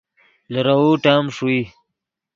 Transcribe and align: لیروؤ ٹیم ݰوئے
لیروؤ 0.51 0.89
ٹیم 1.03 1.23
ݰوئے 1.35 1.59